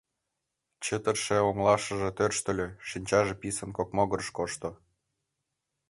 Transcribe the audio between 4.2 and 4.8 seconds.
кошто.